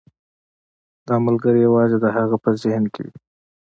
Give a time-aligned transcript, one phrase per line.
[1.07, 3.17] دا ملګری یوازې د هغه په ذهن کې وي.